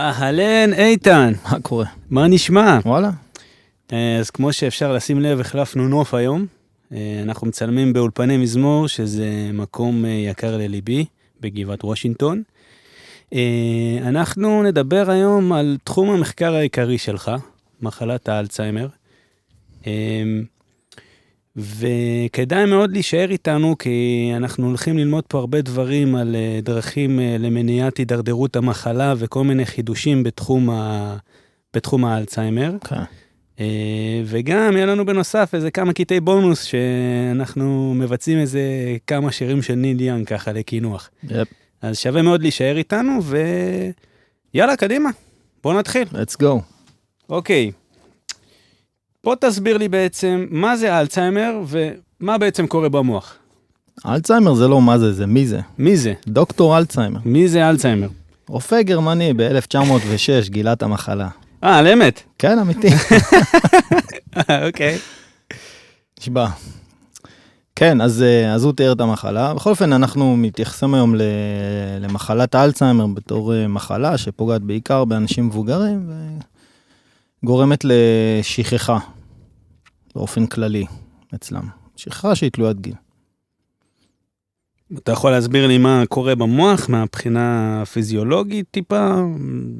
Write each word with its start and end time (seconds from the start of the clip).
אהלן, 0.00 0.72
איתן, 0.72 1.32
מה 1.44 1.60
קורה? 1.60 1.86
מה 2.10 2.28
נשמע? 2.28 2.78
וואלה. 2.84 3.10
אה, 3.92 4.16
אז 4.18 4.30
כמו 4.30 4.52
שאפשר 4.52 4.92
לשים 4.92 5.20
לב, 5.20 5.40
החלפנו 5.40 5.88
נוף 5.88 6.14
היום. 6.14 6.46
אה, 6.92 7.20
אנחנו 7.22 7.46
מצלמים 7.46 7.92
באולפני 7.92 8.36
מזמור, 8.36 8.88
שזה 8.88 9.50
מקום 9.52 10.04
אה, 10.04 10.10
יקר 10.10 10.56
לליבי, 10.56 11.04
בגבעת 11.40 11.84
וושינגטון. 11.84 12.42
אנחנו 14.02 14.62
נדבר 14.62 15.10
היום 15.10 15.52
על 15.52 15.76
תחום 15.84 16.10
המחקר 16.10 16.54
העיקרי 16.54 16.98
שלך, 16.98 17.30
מחלת 17.82 18.28
האלצהיימר. 18.28 18.88
וכדאי 21.56 22.64
מאוד 22.64 22.92
להישאר 22.92 23.30
איתנו, 23.30 23.78
כי 23.78 24.30
אנחנו 24.36 24.66
הולכים 24.66 24.98
ללמוד 24.98 25.24
פה 25.28 25.38
הרבה 25.38 25.62
דברים 25.62 26.16
על 26.16 26.36
אה, 26.36 26.60
דרכים 26.62 27.20
אה, 27.20 27.36
למניעת 27.38 27.96
הידרדרות 27.96 28.56
המחלה 28.56 29.14
וכל 29.18 29.44
מיני 29.44 29.66
חידושים 29.66 30.22
בתחום, 30.22 30.70
ה... 30.70 31.16
בתחום 31.74 32.04
האלצהיימר. 32.04 32.72
כן. 32.88 33.02
אה, 33.60 34.22
וגם 34.24 34.76
יהיה 34.76 34.86
לנו 34.86 35.06
בנוסף 35.06 35.50
איזה 35.54 35.70
כמה 35.70 35.92
קטעי 35.92 36.20
בונוס 36.20 36.62
שאנחנו 36.62 37.94
מבצעים 37.96 38.38
איזה 38.38 38.60
כמה 39.06 39.32
שירים 39.32 39.62
של 39.62 39.74
ניל 39.74 40.00
יאנג 40.00 40.26
ככה 40.26 40.52
לקינוח. 40.52 41.10
יפ, 41.24 41.48
אז 41.82 41.98
שווה 41.98 42.22
מאוד 42.22 42.42
להישאר 42.42 42.76
איתנו 42.76 43.20
ויאללה, 44.54 44.76
קדימה, 44.76 45.10
בוא 45.62 45.74
נתחיל. 45.74 46.08
let's 46.12 46.42
go. 46.42 46.60
אוקיי, 47.28 47.72
בוא 49.26 49.34
תסביר 49.40 49.76
לי 49.76 49.88
בעצם 49.88 50.46
מה 50.50 50.76
זה 50.76 50.94
האלצהיימר 50.94 51.52
ומה 51.66 52.38
בעצם 52.38 52.66
קורה 52.66 52.88
במוח. 52.88 53.34
אלצהיימר 54.06 54.54
זה 54.54 54.68
לא 54.68 54.82
מה 54.82 54.98
זה, 54.98 55.12
זה 55.12 55.26
מי 55.26 55.46
זה. 55.46 55.60
מי 55.78 55.96
זה? 55.96 56.12
דוקטור 56.28 56.78
אלצהיימר. 56.78 57.20
מי 57.24 57.48
זה 57.48 57.68
אלצהיימר? 57.70 58.08
רופא 58.48 58.82
גרמני 58.82 59.32
ב-1906 59.36 60.48
גילה 60.48 60.72
את 60.72 60.82
המחלה. 60.82 61.28
אה, 61.64 61.78
על 61.78 61.86
אמת. 61.86 62.22
כן, 62.38 62.58
אמיתי. 62.58 62.88
אוקיי. 64.66 64.98
נשבע. 66.20 66.48
כן, 67.76 68.00
אז, 68.00 68.22
אה, 68.22 68.54
אז 68.54 68.64
הוא 68.64 68.72
תיאר 68.72 68.92
את 68.92 69.00
המחלה. 69.00 69.54
בכל 69.54 69.70
אופן, 69.70 69.92
אנחנו 69.92 70.36
מתייחסים 70.36 70.94
היום 70.94 71.14
ל- 71.14 71.22
למחלת 72.00 72.54
האלצהיימר 72.54 73.06
בתור 73.06 73.54
אה, 73.54 73.68
מחלה 73.68 74.18
שפוגעת 74.18 74.62
בעיקר 74.62 75.04
באנשים 75.04 75.46
מבוגרים 75.46 76.10
וגורמת 77.42 77.84
לשכחה 77.84 78.98
באופן 80.16 80.46
כללי 80.46 80.84
אצלם. 81.34 81.68
שכחה 81.96 82.34
שהיא 82.34 82.50
תלוית 82.50 82.80
גיל. 82.80 82.94
אתה 84.98 85.12
יכול 85.12 85.30
להסביר 85.30 85.66
לי 85.66 85.78
מה 85.78 86.02
קורה 86.08 86.34
במוח 86.34 86.88
מהבחינה 86.88 87.78
הפיזיולוגית 87.82 88.66
טיפה? 88.70 89.14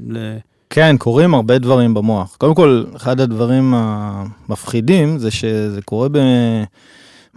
ל- 0.08 0.36
כן, 0.70 0.96
קורים 0.98 1.34
הרבה 1.34 1.58
דברים 1.58 1.94
במוח. 1.94 2.36
קודם 2.36 2.54
כל, 2.54 2.84
אחד 2.96 3.20
הדברים 3.20 3.74
המפחידים 3.76 5.18
זה 5.18 5.30
שזה 5.30 5.82
קורה 5.82 6.08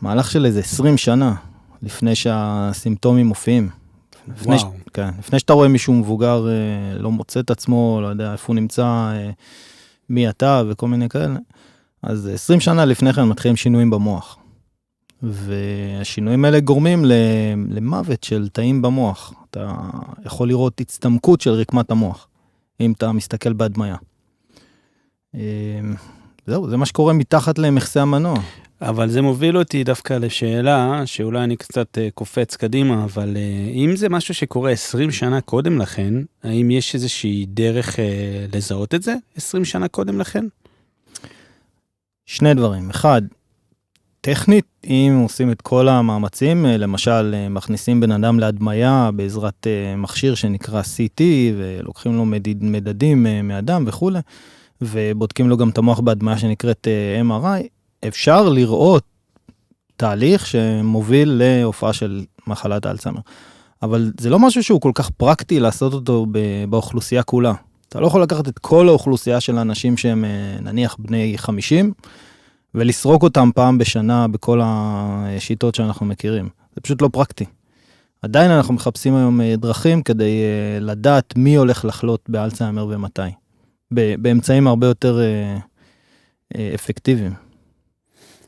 במהלך 0.02 0.32
של 0.32 0.46
איזה 0.46 0.60
20 0.60 0.98
שנה 0.98 1.36
לפני 1.84 2.16
שהסימפטומים 2.16 3.28
מופיעים. 3.28 3.70
לפני, 4.28 4.60
ש... 4.60 4.64
כן, 4.94 5.10
לפני 5.20 5.40
שאתה 5.40 5.54
רואה 5.54 5.68
מישהו 5.68 5.94
מבוגר 5.94 6.48
אה, 6.50 6.98
לא 7.00 7.12
מוצא 7.12 7.40
את 7.40 7.52
עצמו, 7.52 8.00
לא 8.02 8.08
יודע 8.08 8.32
איפה 8.32 8.48
הוא 8.48 8.56
נמצא, 8.56 8.84
אה, 8.84 9.30
מי 10.10 10.30
אתה 10.30 10.64
וכל 10.70 10.88
מיני 10.88 11.10
כאלה, 11.10 11.36
אז 12.04 12.30
20 12.34 12.60
שנה 12.60 12.86
לפני 12.86 13.14
כן 13.14 13.24
מתחילים 13.24 13.56
שינויים 13.56 13.90
במוח. 13.90 14.38
והשינויים 15.24 16.46
האלה 16.46 16.60
גורמים 16.60 17.06
למוות 17.70 18.24
של 18.24 18.50
תאים 18.50 18.82
במוח. 18.82 19.34
אתה 19.50 19.76
יכול 20.26 20.48
לראות 20.48 20.82
הצטמקות 20.82 21.42
של 21.42 21.52
רקמת 21.52 21.92
המוח. 21.92 22.28
אם 22.80 22.92
אתה 22.92 23.12
מסתכל 23.12 23.54
בהדמיה. 23.54 23.96
אה, 25.36 25.42
זהו, 26.48 26.70
זה 26.70 26.78
מה 26.78 26.86
שקורה 26.86 27.14
מתחת 27.14 27.60
למכסה 27.60 28.02
המנוע. 28.02 28.40
אבל 28.82 29.10
זה 29.10 29.22
מוביל 29.22 29.58
אותי 29.58 29.84
דווקא 29.84 30.14
לשאלה, 30.14 31.02
שאולי 31.06 31.44
אני 31.44 31.58
קצת 31.58 31.98
אה, 31.98 32.08
קופץ 32.14 32.56
קדימה, 32.56 33.04
אבל 33.04 33.38
אה, 33.38 33.72
אם 33.72 33.96
זה 33.96 34.10
משהו 34.10 34.34
שקורה 34.34 34.72
20 34.72 35.12
שנה 35.12 35.42
קודם 35.42 35.78
לכן, 35.82 36.14
האם 36.44 36.72
יש 36.72 36.96
איזושהי 36.96 37.46
דרך 37.48 38.00
אה, 38.00 38.46
לזהות 38.54 38.96
את 38.96 39.04
זה 39.04 39.16
20 39.36 39.66
שנה 39.66 39.88
קודם 39.88 40.20
לכן? 40.20 40.46
שני 42.30 42.54
דברים. 42.54 42.90
אחד, 42.90 43.22
טכנית, 44.22 44.66
אם 44.84 45.20
עושים 45.24 45.52
את 45.52 45.62
כל 45.62 45.88
המאמצים, 45.88 46.66
אה, 46.66 46.78
למשל 46.78 47.36
אה, 47.36 47.50
מכניסים 47.50 48.00
בן 48.00 48.12
אדם 48.12 48.40
להדמיה 48.40 49.10
בעזרת 49.16 49.68
אה, 49.68 49.96
מכשיר 49.96 50.36
שנקרא 50.36 50.82
CT, 50.82 51.22
ולוקחים 51.58 52.18
לו 52.18 52.26
מדיד, 52.26 52.64
מדדים 52.64 53.26
מאדם 53.44 53.84
וכולי, 53.88 54.20
ובודקים 54.82 55.50
לו 55.50 55.58
גם 55.58 55.70
את 55.70 55.78
המוח 55.78 56.00
בהדמיה 56.00 56.38
שנקראת 56.38 56.88
MRI, 57.30 57.68
אפשר 58.08 58.50
לראות 58.50 59.04
תהליך 59.98 60.46
שמוביל 60.46 61.42
להופעה 61.44 61.94
של 61.94 62.26
מחלת 62.48 62.86
האלצהיימר. 62.86 63.22
אבל 63.82 64.12
זה 64.20 64.30
לא 64.30 64.40
משהו 64.40 64.64
שהוא 64.64 64.82
כל 64.82 64.92
כך 64.96 65.10
פרקטי 65.10 65.60
לעשות 65.60 65.94
אותו 65.94 66.26
באוכלוסייה 66.70 67.24
כולה. 67.24 67.54
אתה 67.90 68.00
לא 68.00 68.08
יכול 68.08 68.24
לקחת 68.24 68.48
את 68.48 68.60
כל 68.60 68.88
האוכלוסייה 68.88 69.40
של 69.40 69.58
האנשים 69.58 69.98
שהם 69.98 70.26
אה, 70.26 70.58
נניח 70.62 70.96
בני 71.00 71.34
50, 71.38 71.94
ולסרוק 72.76 73.24
אותם 73.24 73.50
פעם 73.56 73.78
בשנה 73.78 74.28
בכל 74.28 74.60
השיטות 74.64 75.76
שאנחנו 75.76 76.06
מכירים. 76.06 76.50
זה 76.76 76.82
פשוט 76.82 77.02
לא 77.02 77.10
פרקטי. 77.14 77.46
עדיין 78.22 78.52
אנחנו 78.52 78.74
מחפשים 78.74 79.16
היום 79.16 79.42
אה, 79.42 79.56
דרכים 79.56 80.04
כדי 80.04 80.42
אה, 80.42 80.80
לדעת 80.80 81.34
מי 81.36 81.56
הולך 81.56 81.86
לחלות 81.86 82.30
באלצהיימר 82.30 82.88
ומתי. 82.90 83.22
באמצעים 83.92 84.68
הרבה 84.68 84.88
יותר 84.88 85.20
אפקטיביים. 86.76 87.34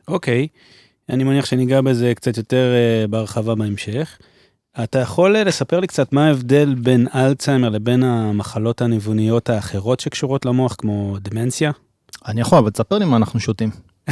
אוקיי, 0.07 0.47
אני 1.09 1.23
מניח 1.23 1.45
שניגע 1.45 1.81
בזה 1.81 2.13
קצת 2.15 2.37
יותר 2.37 2.73
בהרחבה 3.09 3.55
בהמשך. 3.55 4.17
אתה 4.83 4.99
יכול 4.99 5.35
אה, 5.35 5.43
לספר 5.43 5.79
לי 5.79 5.87
קצת 5.87 6.13
מה 6.13 6.27
ההבדל 6.27 6.75
בין 6.75 7.07
אלצהיימר 7.15 7.69
לבין 7.69 8.03
המחלות 8.03 8.81
הניווניות 8.81 9.49
האחרות 9.49 9.99
שקשורות 9.99 10.45
למוח, 10.45 10.75
כמו 10.77 11.17
דמנציה? 11.21 11.71
אני 12.27 12.41
יכול, 12.41 12.57
אבל 12.57 12.69
תספר 12.69 12.97
לי 12.97 13.05
מה 13.05 13.17
אנחנו 13.17 13.39
שותים. 13.39 13.69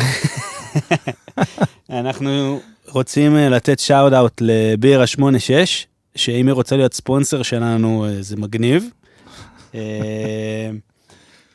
אנחנו 1.89 2.59
רוצים 2.87 3.37
אה, 3.37 3.49
לתת 3.49 3.79
שאוט 3.79 4.13
אאוט 4.13 4.41
לבירה 4.41 5.07
86, 5.07 5.87
שאם 6.15 6.47
היא 6.47 6.53
רוצה 6.53 6.77
להיות 6.77 6.93
ספונסר 6.93 7.43
שלנו 7.43 8.05
אה, 8.05 8.21
זה 8.21 8.35
מגניב. 8.37 8.89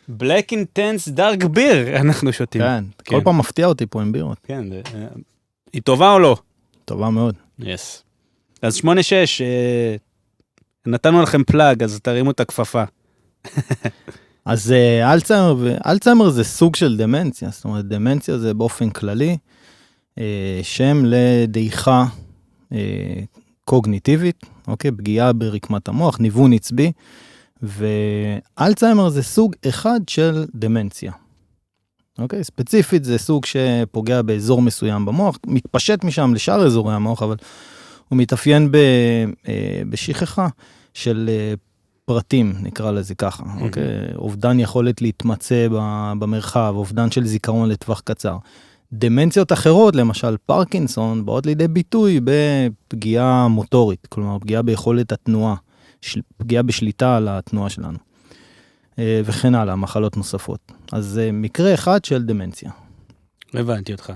בלק 0.08 0.52
אינטנס 0.52 1.08
דארק 1.08 1.44
ביר 1.44 1.96
אנחנו 2.00 2.32
שותים. 2.32 2.62
כן, 2.62 2.84
כן. 3.04 3.16
כל 3.16 3.24
פעם 3.24 3.38
מפתיע 3.38 3.66
אותי 3.66 3.86
פה 3.86 4.02
עם 4.02 4.12
בירות. 4.12 4.38
כן, 4.42 4.64
היא 5.72 5.82
טובה 5.82 6.12
או 6.12 6.18
לא? 6.18 6.36
טובה 6.84 7.10
מאוד. 7.10 7.34
יס. 7.58 8.03
אז 8.64 8.76
8-6, 8.76 8.86
אה, 9.40 9.96
נתנו 10.86 11.22
לכם 11.22 11.44
פלאג, 11.44 11.82
אז 11.82 12.00
תרימו 12.02 12.30
את 12.30 12.40
הכפפה. 12.40 12.84
אז 14.44 14.72
אה, 14.72 15.12
אלצהיימר, 15.12 15.76
אלצהיימר 15.86 16.30
זה 16.30 16.44
סוג 16.44 16.76
של 16.76 16.96
דמנציה, 16.96 17.48
זאת 17.50 17.64
אומרת 17.64 17.84
דמנציה 17.84 18.38
זה 18.38 18.54
באופן 18.54 18.90
כללי 18.90 19.36
אה, 20.18 20.60
שם 20.62 21.02
לדעיכה 21.04 22.04
אה, 22.72 23.20
קוגניטיבית, 23.64 24.46
אוקיי, 24.68 24.90
פגיעה 24.90 25.32
ברקמת 25.32 25.88
המוח, 25.88 26.20
ניוון 26.20 26.52
עצבי, 26.52 26.92
ואלצהיימר 27.62 29.08
זה 29.08 29.22
סוג 29.22 29.54
אחד 29.68 30.00
של 30.06 30.44
דמנציה. 30.54 31.12
אוקיי, 32.18 32.44
ספציפית 32.44 33.04
זה 33.04 33.18
סוג 33.18 33.44
שפוגע 33.46 34.22
באזור 34.22 34.62
מסוים 34.62 35.06
במוח, 35.06 35.38
מתפשט 35.46 36.04
משם 36.04 36.34
לשאר 36.34 36.66
אזורי 36.66 36.94
המוח, 36.94 37.22
אבל 37.22 37.36
הוא 38.14 38.20
מתאפיין 38.22 38.70
ב, 38.72 38.76
אה, 39.48 39.82
בשכחה 39.90 40.48
של 40.94 41.30
אה, 41.32 41.54
פרטים, 42.04 42.52
נקרא 42.62 42.90
לזה 42.90 43.14
ככה, 43.14 43.42
Mhm. 43.44 43.62
אוקיי? 43.62 43.84
אובדן 44.16 44.60
יכולת 44.60 45.02
להתמצא 45.02 45.66
במרחב, 46.18 46.72
אובדן 46.76 47.10
של 47.10 47.26
זיכרון 47.26 47.68
לטווח 47.68 48.00
קצר. 48.00 48.36
דמנציות 48.92 49.52
אחרות, 49.52 49.96
למשל 49.96 50.36
פרקינסון, 50.46 51.26
באות 51.26 51.46
לידי 51.46 51.68
ביטוי 51.68 52.20
בפגיעה 52.24 53.48
מוטורית, 53.48 54.06
כלומר 54.06 54.38
פגיעה 54.38 54.62
ביכולת 54.62 55.12
התנועה, 55.12 55.54
של, 56.00 56.20
פגיעה 56.36 56.62
בשליטה 56.62 57.16
על 57.16 57.28
התנועה 57.30 57.70
שלנו. 57.70 57.98
אה, 58.98 59.20
וכן 59.24 59.54
הלאה, 59.54 59.76
מחלות 59.76 60.16
נוספות. 60.16 60.72
אז 60.92 61.04
זה 61.06 61.30
מקרה 61.32 61.74
אחד 61.74 62.04
של 62.04 62.22
דמנציה. 62.22 62.70
הבנתי 63.54 63.92
אותך. 63.92 64.12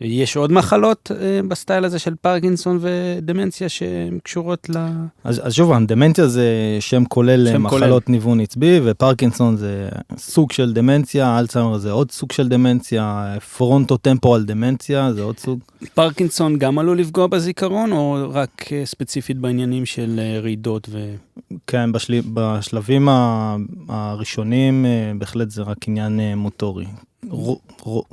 יש 0.00 0.36
עוד 0.36 0.52
מחלות 0.52 1.10
אה, 1.20 1.40
בסטייל 1.48 1.84
הזה 1.84 1.98
של 1.98 2.14
פרקינסון 2.14 2.78
ודמנציה 2.80 3.68
שהן 3.68 4.18
קשורות 4.22 4.68
ל... 4.70 4.76
אז, 5.24 5.40
אז 5.46 5.54
שוב, 5.54 5.72
דמנציה 5.86 6.26
זה 6.26 6.76
שם 6.80 7.04
כולל 7.04 7.46
שם 7.52 7.62
מחלות 7.62 8.04
כולל. 8.04 8.16
ניוון 8.16 8.40
עצבי, 8.40 8.80
ופרקינסון 8.84 9.56
זה 9.56 9.88
סוג 10.16 10.52
של 10.52 10.72
דמנציה, 10.72 11.38
אלצהיימר 11.38 11.78
זה 11.78 11.90
עוד 11.90 12.10
סוג 12.10 12.32
של 12.32 12.48
דמנציה, 12.48 13.36
frontotemporal 13.56 14.44
dementia 14.44 15.12
זה 15.12 15.22
עוד 15.22 15.38
סוג. 15.38 15.58
פרקינסון 15.94 16.58
גם 16.58 16.78
עלול 16.78 16.98
לפגוע 16.98 17.26
בזיכרון, 17.26 17.92
או 17.92 18.26
רק 18.30 18.64
אה, 18.72 18.86
ספציפית 18.86 19.38
בעניינים 19.38 19.86
של 19.86 20.20
אה, 20.22 20.40
רעידות 20.40 20.88
ו... 20.90 21.14
כן, 21.66 21.92
בשל... 21.92 22.20
בשלבים 22.34 23.08
הראשונים 23.88 24.86
בהחלט 25.18 25.50
זה 25.50 25.62
רק 25.62 25.88
עניין 25.88 26.20
מוטורי. 26.36 26.86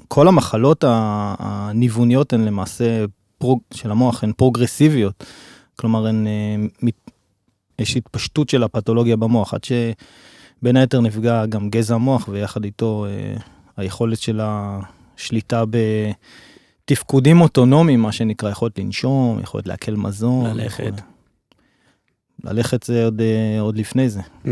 כל 0.08 0.28
המחלות 0.28 0.84
הניווניות 0.88 2.34
הן 2.34 2.46
למעשה, 2.46 3.06
פרוג, 3.38 3.60
של 3.74 3.92
המוח, 3.92 4.24
הן 4.24 4.32
פרוגרסיביות. 4.38 5.24
כלומר, 5.76 6.08
הן, 6.08 6.28
אה, 6.28 6.90
יש 7.80 7.98
התפשטות 7.98 8.50
של 8.50 8.64
הפתולוגיה 8.64 9.16
במוח, 9.16 9.54
עד 9.54 9.64
שבין 9.64 10.78
היתר 10.78 11.02
נפגע 11.02 11.46
גם 11.46 11.70
גזע 11.70 11.96
המוח, 11.96 12.28
ויחד 12.32 12.64
איתו 12.64 13.06
אה, 13.06 13.36
היכולת 13.78 14.20
של 14.20 14.40
השליטה 14.44 15.64
בתפקודים 16.86 17.42
אוטונומיים, 17.42 18.00
מה 18.00 18.12
שנקרא, 18.12 18.50
יכולת 18.50 18.80
לנשום, 18.80 19.40
יכולת 19.40 19.68
לעכל 19.68 19.92
מזון. 19.92 20.58
ללכת. 20.58 20.84
יכול... 20.84 21.16
ללכת 22.44 22.84
זה 22.84 23.06
עוד, 23.06 23.22
אה, 23.22 23.62
עוד 23.62 23.78
לפני 23.78 24.10
זה. 24.10 24.20
Mm. 24.20 24.48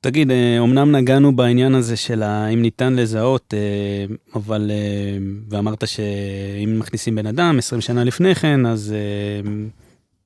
תגיד, 0.00 0.30
אה, 0.30 0.84
נגענו 0.84 1.36
בעניין 1.36 1.74
הזה 1.74 1.96
של 1.96 2.22
האם 2.22 2.62
ניתן 2.62 2.94
לזהות, 2.94 3.54
אה, 3.54 4.14
אבל, 4.34 4.70
אה, 4.70 5.18
ואמרת 5.50 5.88
שאם 5.88 6.78
מכניסים 6.78 7.14
בן 7.14 7.26
אדם 7.26 7.58
20 7.58 7.80
שנה 7.80 8.04
לפני 8.04 8.34
כן, 8.34 8.66
אז 8.66 8.94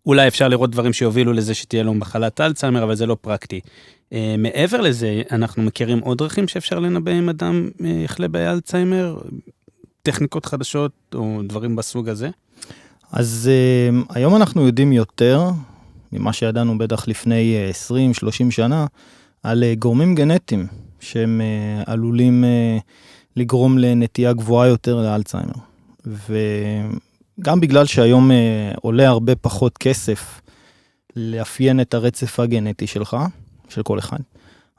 אולי 0.06 0.28
אפשר 0.28 0.48
לראות 0.48 0.70
דברים 0.70 0.92
שיובילו 0.92 1.32
לזה 1.32 1.54
שתהיה 1.54 1.82
לו 1.82 1.94
מחלת 1.94 2.40
אלצהיימר, 2.40 2.84
אבל 2.84 2.94
זה 2.94 3.06
לא 3.06 3.16
פרקטי. 3.20 3.60
מעבר 4.38 4.80
לזה, 4.80 5.22
אנחנו 5.30 5.62
מכירים 5.62 5.98
עוד 5.98 6.18
דרכים 6.18 6.48
שאפשר 6.48 6.78
לנבא 6.78 7.12
אם 7.12 7.28
אדם 7.28 7.68
יחלה 8.04 8.28
באלצהיימר? 8.28 9.18
טכניקות 10.02 10.46
חדשות 10.46 10.92
או 11.14 11.40
דברים 11.44 11.76
בסוג 11.76 12.08
הזה? 12.08 12.30
אז 13.12 13.50
היום 14.08 14.36
אנחנו 14.36 14.66
יודעים 14.66 14.92
יותר 14.92 15.50
ממה 16.12 16.32
שידענו 16.32 16.78
בטח 16.78 17.08
לפני 17.08 17.56
20-30 17.90 18.50
שנה. 18.50 18.86
על 19.42 19.64
אה, 19.64 19.74
גורמים 19.78 20.14
גנטיים 20.14 20.66
שהם 21.00 21.40
אה, 21.40 21.92
עלולים 21.92 22.44
אה, 22.44 22.78
לגרום 23.36 23.78
לנטייה 23.78 24.32
גבוהה 24.32 24.68
יותר 24.68 25.02
לאלצהיימר. 25.02 25.52
וגם 26.06 27.60
בגלל 27.60 27.86
שהיום 27.86 28.30
עולה 28.82 29.08
הרבה 29.08 29.36
פחות 29.36 29.78
כסף 29.78 30.40
לאפיין 31.16 31.80
את 31.80 31.94
הרצף 31.94 32.40
הגנטי 32.40 32.86
שלך, 32.86 33.16
של 33.68 33.82
כל 33.82 33.98
אחד, 33.98 34.18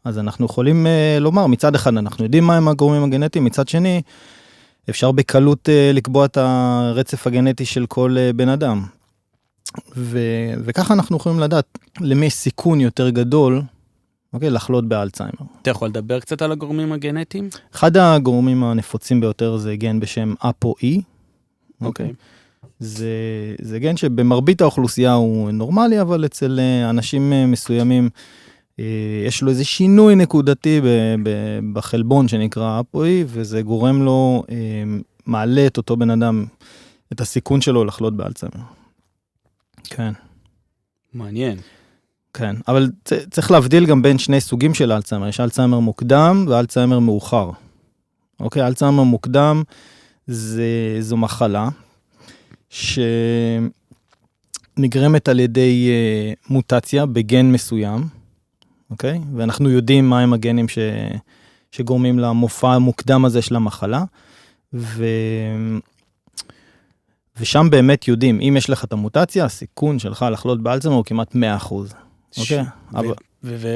אז 0.03 0.19
אנחנו 0.19 0.45
יכולים 0.45 0.87
לומר, 1.19 1.47
מצד 1.47 1.75
אחד 1.75 1.97
אנחנו 1.97 2.23
יודעים 2.23 2.43
מהם 2.43 2.67
הגורמים 2.67 3.03
הגנטיים, 3.03 3.45
מצד 3.45 3.67
שני, 3.67 4.01
אפשר 4.89 5.11
בקלות 5.11 5.69
לקבוע 5.93 6.25
את 6.25 6.37
הרצף 6.37 7.27
הגנטי 7.27 7.65
של 7.65 7.85
כל 7.85 8.17
בן 8.35 8.49
אדם. 8.49 8.85
ו- 9.97 10.53
וככה 10.65 10.93
אנחנו 10.93 11.17
יכולים 11.17 11.39
לדעת 11.39 11.77
למי 12.01 12.25
יש 12.25 12.33
סיכון 12.33 12.81
יותר 12.81 13.09
גדול 13.09 13.61
אוקיי? 14.33 14.49
לחלות 14.49 14.87
באלצהיימר. 14.87 15.45
אתה 15.61 15.69
יכול 15.69 15.87
לדבר 15.87 16.19
קצת 16.19 16.41
על 16.41 16.51
הגורמים 16.51 16.91
הגנטיים? 16.91 17.49
אחד 17.75 17.97
הגורמים 17.97 18.63
הנפוצים 18.63 19.21
ביותר 19.21 19.57
זה 19.57 19.75
גן 19.75 19.99
בשם 19.99 20.33
ApoE. 20.43 21.01
אוקיי. 21.81 22.13
זה, 22.79 23.07
זה 23.61 23.79
גן 23.79 23.97
שבמרבית 23.97 24.61
האוכלוסייה 24.61 25.13
הוא 25.13 25.51
נורמלי, 25.51 26.01
אבל 26.01 26.25
אצל 26.25 26.59
אה, 26.59 26.89
אנשים 26.89 27.33
אה, 27.33 27.45
מסוימים 27.45 28.09
אה, 28.79 28.85
יש 29.27 29.41
לו 29.41 29.49
איזה 29.49 29.65
שינוי 29.65 30.15
נקודתי 30.15 30.81
בחלבון 31.73 32.27
שנקרא 32.27 32.81
ApoE, 32.81 33.25
וזה 33.25 33.61
גורם 33.61 34.01
לו, 34.01 34.43
מעלה 35.25 35.67
את 35.67 35.77
אותו 35.77 35.97
בן 35.97 36.09
אדם, 36.09 36.45
את 37.13 37.21
הסיכון 37.21 37.61
שלו 37.61 37.85
לחלות 37.85 38.17
באלצהיימר. 38.17 38.65
כן. 39.83 40.13
מעניין. 41.13 41.57
כן, 42.33 42.55
אבל 42.67 42.91
צריך 43.31 43.51
להבדיל 43.51 43.85
גם 43.85 44.01
בין 44.01 44.17
שני 44.17 44.41
סוגים 44.41 44.73
של 44.73 44.91
אלצהיימר, 44.91 45.27
יש 45.27 45.39
אלצהיימר 45.39 45.79
מוקדם 45.79 46.45
ואלצהיימר 46.49 46.99
מאוחר. 46.99 47.49
אוקיי, 48.39 48.67
אלצהיימר 48.67 49.03
מוקדם 49.03 49.63
זה, 50.27 50.97
זו 50.99 51.17
מחלה 51.17 51.69
שנגרמת 52.69 53.67
על 55.27 55.39
ידי 55.39 55.89
uh, 55.89 55.91
מוטציה 56.49 57.05
בגן 57.05 57.51
מסוים, 57.51 58.07
אוקיי? 58.89 59.19
ואנחנו 59.35 59.69
יודעים 59.69 60.09
מהם 60.09 60.33
הגנים 60.33 60.67
ש, 60.67 60.77
שגורמים 61.71 62.19
למופע 62.19 62.73
המוקדם 62.73 63.25
הזה 63.25 63.41
של 63.41 63.55
המחלה, 63.55 64.03
ו... 64.73 65.05
ושם 67.39 67.67
באמת 67.69 68.07
יודעים, 68.07 68.39
אם 68.41 68.57
יש 68.57 68.69
לך 68.69 68.83
את 68.83 68.93
המוטציה, 68.93 69.45
הסיכון 69.45 69.99
שלך 69.99 70.25
לחלות 70.31 70.63
באלצהיימר 70.63 70.97
הוא 70.97 71.05
כמעט 71.05 71.35
100%. 71.35 71.39
אוקיי. 72.37 72.63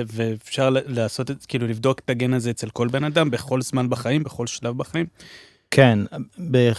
ואפשר 0.07 0.69
לעשות 0.69 1.31
את, 1.31 1.45
כאילו 1.45 1.67
לבדוק 1.67 1.99
את 1.99 2.09
הגן 2.09 2.33
הזה 2.33 2.49
אצל 2.49 2.69
כל 2.69 2.87
בן 2.87 3.03
אדם 3.03 3.31
בכל 3.31 3.61
זמן 3.61 3.89
בחיים, 3.89 4.23
בכל 4.23 4.47
שלב 4.47 4.77
בחיים? 4.77 5.05
כן, 5.71 5.99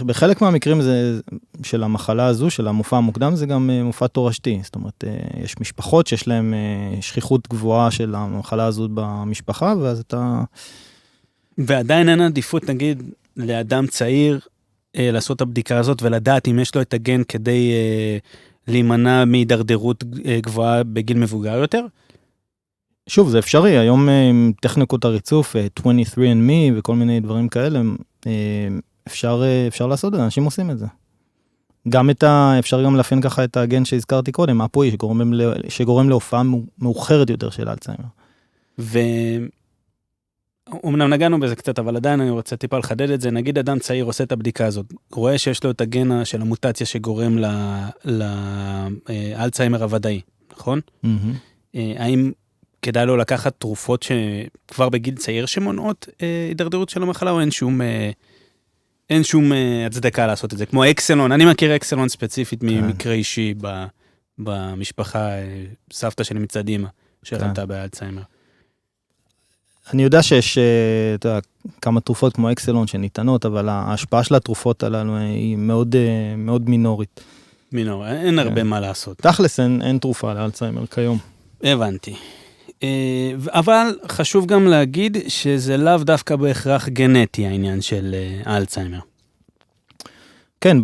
בחלק 0.07 0.41
מהמקרים 0.41 0.83
זה, 0.83 1.21
של 1.63 1.83
המחלה 1.83 2.27
הזו, 2.27 2.51
של 2.51 2.69
המופע 2.69 2.97
המוקדם, 2.97 3.37
זה 3.37 3.47
גם 3.47 3.71
אה, 3.71 3.83
מופע 3.83 4.07
תורשתי. 4.07 4.61
זאת 4.65 4.75
אומרת, 4.75 5.05
אה, 5.07 5.43
יש 5.45 5.61
משפחות 5.61 6.07
שיש 6.07 6.29
להן 6.29 6.55
אה, 6.55 7.03
שכיחות 7.03 7.49
גבוהה 7.49 7.91
של 7.91 8.15
המחלה 8.15 8.65
הזו 8.65 8.89
במשפחה, 8.95 9.75
ואז 9.81 10.01
אתה... 10.01 10.43
ועדיין 11.59 12.09
אין 12.09 12.21
עדיפות, 12.21 12.69
נגיד, 12.69 13.03
לאדם 13.37 13.87
צעיר 13.87 14.41
לעשות 14.95 15.37
את 15.37 15.41
הבדיקה 15.41 15.79
הזאת 15.79 16.03
ולדעת 16.03 16.49
אם 16.49 16.59
יש 16.59 16.75
לו 16.75 16.81
את 16.81 16.95
הגן 16.95 17.23
כדי 17.29 17.73
להימנע 18.69 19.25
מהידרדרות 19.25 20.05
אה, 20.27 20.39
גבוהה 20.43 20.85
בגיל 20.85 21.19
מבוגר 21.19 21.57
יותר? 21.57 21.87
שוב, 23.09 23.29
זה 23.29 23.39
אפשרי, 23.39 23.79
היום 23.79 24.09
אה, 24.09 24.29
עם 24.29 24.53
טכניקות 24.61 25.05
הריצוף, 25.05 25.57
23andMe 25.81 26.51
אה, 26.51 26.69
וכל 26.75 26.95
מיני 26.95 27.21
דברים 27.21 27.49
כאלה, 27.49 27.81
אפשר, 29.07 29.43
אפשר 29.69 29.87
לעשות 29.87 30.15
את 30.15 30.19
זה, 30.19 30.25
אנשים 30.25 30.45
עושים 30.45 30.71
את 30.71 30.79
זה. 30.79 30.87
גם 31.89 32.11
את 32.11 32.23
ה... 32.23 32.59
אפשר 32.59 32.85
גם 32.85 32.97
לאפיין 32.97 33.23
ככה 33.23 33.45
את 33.45 33.57
הגן 33.57 33.85
שהזכרתי 33.85 34.33
קודם, 34.33 34.63
אפוי, 34.63 34.91
שגורם, 34.91 35.33
שגורם 35.69 36.09
להופעה 36.09 36.43
מאוחרת 36.79 37.31
יותר 37.31 37.51
של 37.51 37.69
אלצהיימר. 37.69 38.05
אמנם 40.87 41.11
נגענו 41.11 41.41
בזה 41.41 41.57
קצת, 41.57 41.79
אבל 41.79 41.97
עדיין 41.97 42.21
אני 42.21 42.31
רוצה 42.31 42.57
טיפה 42.57 42.79
לחדד 42.79 43.11
את 43.11 43.21
זה. 43.21 43.31
נגיד 43.31 43.59
אדם 43.59 43.79
צעיר 43.79 44.05
עושה 44.05 44.25
את 44.25 44.33
הבדיקה 44.33 44.67
הזאת, 44.67 44.87
רואה 45.13 45.39
שיש 45.39 45.65
לו 45.65 45.71
את 45.71 45.81
הגן 45.81 46.25
של 46.25 46.41
המוטציה 46.41 46.87
שגורם 46.87 47.39
לאלצהיימר 48.05 49.83
הוודאי, 49.83 50.21
נכון? 50.53 50.81
Mm-hmm. 51.05 51.77
האם 51.97 52.33
כדאי 52.83 53.07
לו 53.07 53.17
לקחת 53.17 53.55
תרופות 53.59 54.03
שכבר 54.03 54.89
בגיל 54.89 55.15
צעיר 55.15 55.47
שמונעות 55.47 56.09
אה, 56.23 56.47
הידרדרות 56.49 56.89
של 56.89 57.03
המחלה, 57.03 57.31
או 57.31 57.41
אין 57.41 57.51
שום, 57.51 57.83
אה, 57.83 58.11
אין 59.11 59.25
שום 59.25 59.53
הצדקה 59.87 60.27
לעשות 60.27 60.53
את 60.53 60.59
זה? 60.59 60.67
כמו 60.67 60.91
אקסלון, 60.91 61.33
אני 61.33 61.45
מכיר 61.45 61.77
אקסלון 61.77 62.09
ספציפית 62.09 62.61
כן. 62.61 62.67
ממקרה 62.67 63.13
אישי 63.13 63.55
במשפחה, 64.39 65.31
סבתא 65.93 66.25
שלי 66.25 66.39
מצד 66.39 66.69
אימא, 66.69 66.89
כן. 67.25 67.67
באלצהיימר. 67.69 68.23
אני 69.93 70.03
יודע 70.03 70.23
שיש, 70.23 70.59
אה, 70.59 70.65
אתה 71.15 71.29
יודע, 71.29 71.41
כמה 71.83 72.01
תרופות 72.01 72.33
כמו 72.33 72.53
אקסלון 72.53 72.87
שניתנות, 72.87 73.47
אבל 73.47 73.69
ההשפעה 73.69 74.25
של 74.25 74.35
התרופות 74.35 74.83
הללו 74.83 75.17
היא 75.17 75.57
מאוד, 75.57 75.97
אה, 75.97 76.37
מאוד 76.37 76.71
מינורית. 76.71 77.21
מינור, 77.73 78.07
אין 78.07 78.35
כן. 78.35 78.39
הרבה 78.39 78.63
מה 78.63 78.81
לעשות. 78.81 79.19
תכלס 79.19 79.61
אין, 79.61 79.83
אין 79.83 79.99
תרופה 79.99 80.35
לאלצהיימר 80.35 80.87
כיום. 80.87 81.19
הבנתי. 81.65 82.15
אה, 82.83 83.33
אבל 83.49 83.99
חשוב 84.09 84.47
גם 84.47 84.67
להגיד 84.67 85.17
שזה 85.29 85.77
לאו 85.77 85.97
דווקא 85.97 86.37
בהכרח 86.37 86.89
גנטי 86.89 87.47
העניין 87.47 87.81
של 87.81 88.15
אלצהיימר. 88.47 89.01
כן, 90.61 90.77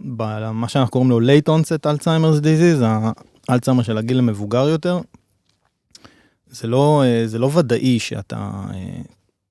במה 0.00 0.68
שאנחנו 0.68 0.90
קוראים 0.90 1.10
לו 1.10 1.20
late 1.20 1.48
onset 1.48 1.86
Alzheimer's 1.86 2.42
disease, 2.42 2.84
האלצהיימר 3.48 3.82
של 3.82 3.98
הגיל 3.98 4.18
המבוגר 4.18 4.68
יותר, 4.68 5.00
זה 6.60 6.66
לא, 6.66 7.02
אה, 7.04 7.26
זה 7.26 7.38
לא 7.38 7.50
ודאי 7.54 7.98
שאתה 7.98 8.50
אה, 8.74 9.02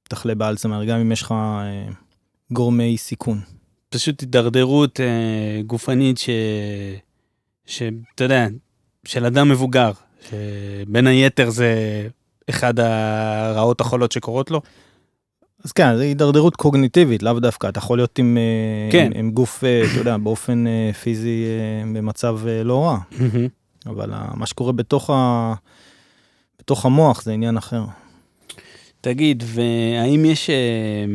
תחלה 0.03 0.35
באלצהיימר, 0.35 0.85
גם 0.85 0.99
אם 0.99 1.11
יש 1.11 1.21
לך 1.21 1.31
אה, 1.31 1.87
גורמי 2.51 2.97
סיכון. 2.97 3.39
פשוט 3.89 4.21
הידרדרות 4.21 4.99
גופנית 5.65 6.17
ש... 6.17 6.29
שאתה 7.65 8.23
יודע, 8.23 8.47
של 9.05 9.25
אדם 9.25 9.49
מבוגר, 9.49 9.91
שבין 10.29 11.07
היתר 11.07 11.49
זה 11.49 11.73
אחד 12.49 12.79
הרעות 12.79 13.81
החולות 13.81 14.11
שקורות 14.11 14.51
לו. 14.51 14.61
אז 15.63 15.71
כן, 15.71 15.97
זה 15.97 16.03
הידרדרות 16.03 16.55
קוגניטיבית, 16.55 17.23
לאו 17.23 17.39
דווקא, 17.39 17.67
אתה 17.67 17.77
יכול 17.77 17.97
להיות 17.97 18.19
עם, 18.19 18.37
כן. 18.91 19.05
עם, 19.05 19.19
עם 19.19 19.31
גוף, 19.31 19.63
אתה 19.91 19.99
יודע, 19.99 20.17
באופן 20.17 20.63
פיזי 21.03 21.45
במצב 21.93 22.39
לא 22.63 22.83
רע, 22.83 22.97
אבל 23.85 24.11
מה 24.33 24.45
שקורה 24.45 24.71
בתוך, 24.71 25.09
ה, 25.09 25.53
בתוך 26.65 26.85
המוח 26.85 27.23
זה 27.23 27.31
עניין 27.31 27.57
אחר. 27.57 27.83
תגיד, 29.01 29.43
והאם 29.45 30.25
יש 30.25 30.49
אה, 30.49 31.05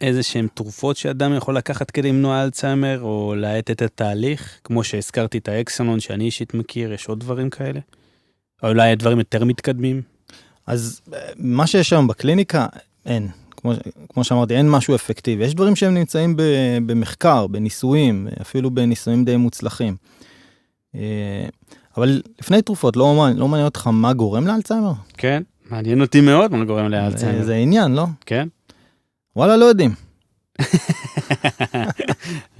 איזה 0.00 0.22
שהן 0.22 0.46
תרופות 0.54 0.96
שאדם 0.96 1.36
יכול 1.36 1.56
לקחת 1.56 1.90
כדי 1.90 2.08
למנוע 2.08 2.42
אלצהיימר, 2.42 3.00
או 3.02 3.34
להאט 3.36 3.70
את 3.70 3.82
התהליך? 3.82 4.60
כמו 4.64 4.84
שהזכרתי 4.84 5.38
את 5.38 5.48
האקסונון 5.48 6.00
שאני 6.00 6.24
אישית 6.24 6.54
מכיר, 6.54 6.92
יש 6.92 7.08
עוד 7.08 7.20
דברים 7.20 7.50
כאלה? 7.50 7.80
או 8.62 8.68
אולי 8.68 8.96
דברים 8.96 9.18
יותר 9.18 9.44
מתקדמים? 9.44 10.02
אז 10.66 11.00
אה, 11.14 11.18
מה 11.36 11.66
שיש 11.66 11.92
היום 11.92 12.06
בקליניקה, 12.06 12.66
אין. 13.04 13.28
כמו, 13.50 13.72
כמו 14.08 14.24
שאמרתי, 14.24 14.56
אין 14.56 14.70
משהו 14.70 14.94
אפקטיבי. 14.94 15.44
יש 15.44 15.54
דברים 15.54 15.76
שהם 15.76 15.94
נמצאים 15.94 16.36
ב, 16.36 16.42
במחקר, 16.86 17.46
בניסויים, 17.46 18.28
אפילו 18.40 18.70
בניסויים 18.70 19.24
די 19.24 19.36
מוצלחים. 19.36 19.96
אבל 21.96 22.22
לפני 22.40 22.62
תרופות, 22.62 22.96
לא, 22.96 23.28
לא 23.36 23.48
מעניין 23.48 23.64
אותך 23.64 23.86
מה 23.86 24.12
גורם 24.12 24.46
לאלצהיימר? 24.46 24.92
כן, 25.16 25.42
מעניין 25.70 26.00
אותי 26.00 26.20
מאוד 26.20 26.52
מה 26.52 26.64
גורם 26.64 26.88
לאלצהיימר. 26.88 27.42
זה, 27.44 27.54
עניין, 27.54 27.94
לא? 27.94 28.06
כן? 28.26 28.48
וואלה, 29.36 29.56
לא 29.56 29.64
יודעים. 29.64 29.94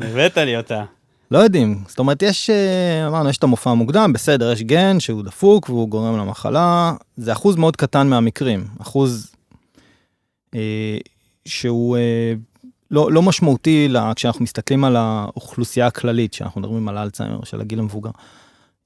הבאת 0.00 0.38
לי 0.38 0.56
אותה. 0.56 0.84
לא 1.30 1.38
יודעים. 1.38 1.82
זאת 1.88 1.98
אומרת, 1.98 2.22
יש, 2.22 2.50
אה, 2.50 3.06
אמרנו, 3.08 3.28
יש 3.28 3.38
את 3.38 3.42
המופע 3.42 3.70
המוקדם, 3.70 4.12
בסדר, 4.12 4.52
יש 4.52 4.62
גן 4.62 5.00
שהוא 5.00 5.22
דפוק 5.22 5.70
והוא 5.70 5.88
גורם 5.88 6.18
למחלה. 6.18 6.92
זה 7.16 7.32
אחוז 7.32 7.56
מאוד 7.56 7.76
קטן 7.76 8.08
מהמקרים. 8.08 8.66
אחוז 8.80 9.32
אה, 10.54 10.98
שהוא 11.44 11.96
אה, 11.96 12.32
לא, 12.90 13.12
לא 13.12 13.22
משמעותי 13.22 13.88
לה, 13.88 14.12
כשאנחנו 14.16 14.42
מסתכלים 14.42 14.84
על 14.84 14.96
האוכלוסייה 14.96 15.86
הכללית, 15.86 16.32
כשאנחנו 16.32 16.60
מדברים 16.60 16.88
על 16.88 16.98
אלצהיימר 16.98 17.44
של 17.44 17.60
הגיל 17.60 17.78
המבוגר. 17.78 18.10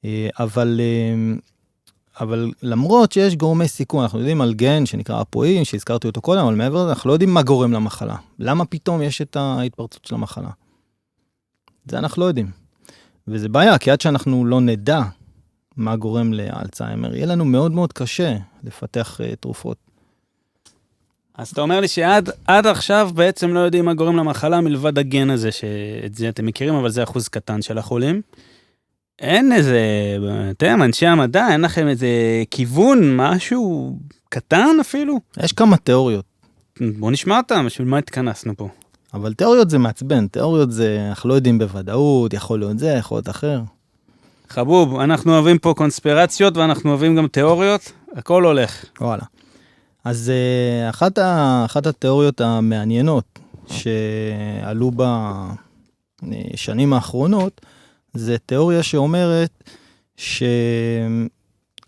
אה, 0.04 0.28
אבל, 0.38 0.80
אה, 0.80 1.35
אבל 2.21 2.52
למרות 2.62 3.12
שיש 3.12 3.37
גורמי 3.37 3.69
סיכון, 3.69 4.02
אנחנו 4.02 4.19
יודעים 4.19 4.40
על 4.40 4.54
גן 4.54 4.87
שנקרא 4.87 5.23
אפואים, 5.23 5.64
שהזכרתי 5.64 6.07
אותו 6.07 6.21
קודם, 6.21 6.45
אבל 6.45 6.54
מעבר 6.54 6.83
לזה, 6.83 6.90
אנחנו 6.90 7.09
לא 7.09 7.12
יודעים 7.12 7.35
מה 7.35 7.42
גורם 7.42 7.73
למחלה. 7.73 8.16
למה 8.38 8.64
פתאום 8.64 9.02
יש 9.02 9.23
את 9.23 9.37
ההתפרצות 9.37 10.04
של 10.04 10.14
המחלה? 10.14 10.50
זה 11.90 11.99
אנחנו 11.99 12.23
לא 12.23 12.26
יודעים. 12.26 12.50
וזה 13.28 13.49
בעיה, 13.49 13.78
כי 13.78 13.90
עד 13.90 14.00
שאנחנו 14.00 14.45
לא 14.45 14.61
נדע 14.61 15.00
מה 15.76 15.97
גורם 15.97 16.33
לאלצהיימר, 16.33 17.14
יהיה 17.14 17.26
לנו 17.26 17.45
מאוד 17.45 17.73
מאוד 17.73 17.92
קשה 17.92 18.37
לפתח 18.64 19.21
uh, 19.21 19.37
תרופות. 19.40 19.76
אז 21.35 21.49
אתה 21.49 21.61
אומר 21.61 21.80
לי 21.80 21.88
שעד 21.88 22.30
עד 22.47 22.66
עכשיו 22.66 23.11
בעצם 23.14 23.54
לא 23.54 23.59
יודעים 23.59 23.85
מה 23.85 23.95
גורם 23.95 24.16
למחלה 24.16 24.61
מלבד 24.61 24.99
הגן 24.99 25.30
הזה, 25.30 25.52
שאת 25.52 26.14
זה 26.14 26.28
אתם 26.28 26.47
מכירים, 26.47 26.75
אבל 26.75 26.90
זה 26.90 27.02
אחוז 27.02 27.28
קטן 27.28 27.62
של 27.62 27.78
החולים. 27.78 28.23
אין 29.21 29.53
איזה, 29.53 29.81
אתם 30.50 30.83
אנשי 30.83 31.07
המדע, 31.07 31.49
אין 31.53 31.61
לכם 31.61 31.89
איזה 31.89 32.09
כיוון, 32.50 33.17
משהו 33.17 33.97
קטן 34.29 34.77
אפילו? 34.81 35.21
יש 35.43 35.53
כמה 35.53 35.77
תיאוריות, 35.77 36.25
בוא 36.99 37.11
נשמע 37.11 37.37
אותם, 37.37 37.67
בשביל 37.67 37.89
מה 37.89 37.99
התכנסנו 37.99 38.57
פה? 38.57 38.69
אבל 39.15 39.35
תיאוריות 39.35 39.71
זה 39.71 39.79
מעצבן, 39.79 40.27
תיאוריות 40.27 40.73
זה, 40.73 41.07
אנחנו 41.09 41.29
לא 41.29 41.35
יודעים 41.35 41.59
בוודאות, 41.59 42.35
יכול 42.35 42.59
להיות 42.59 42.79
זה, 42.79 42.89
יכול 42.89 43.17
להיות 43.17 43.29
אחר. 43.29 43.61
חבוב, 44.49 45.00
אנחנו 45.00 45.33
אוהבים 45.33 45.59
פה 45.59 45.75
קונספירציות 45.77 46.57
ואנחנו 46.57 46.91
אוהבים 46.91 47.17
גם 47.17 47.27
תיאוריות, 47.27 47.93
הכל 48.17 48.45
הולך. 48.45 48.85
וואלה. 49.00 49.23
אז 50.05 50.33
uh, 50.33 50.91
אחת, 50.91 51.19
ה, 51.19 51.62
אחת 51.65 51.87
התיאוריות 51.87 52.41
המעניינות 52.41 53.39
שעלו 53.67 54.93
בשנים 56.23 56.93
האחרונות, 56.93 57.61
זה 58.14 58.38
תיאוריה 58.38 58.83
שאומרת 58.83 59.71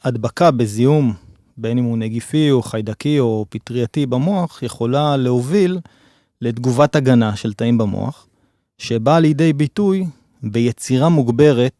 שהדבקה 0.04 0.50
בזיהום, 0.50 1.14
בין 1.56 1.78
אם 1.78 1.84
הוא 1.84 1.98
נגיפי 1.98 2.50
או 2.50 2.62
חיידקי 2.62 3.20
או 3.20 3.46
פטרייתי 3.48 4.06
במוח, 4.06 4.62
יכולה 4.62 5.16
להוביל 5.16 5.78
לתגובת 6.40 6.96
הגנה 6.96 7.36
של 7.36 7.52
תאים 7.52 7.78
במוח, 7.78 8.26
שבאה 8.78 9.20
לידי 9.20 9.52
ביטוי 9.52 10.06
ביצירה 10.42 11.08
מוגברת 11.08 11.72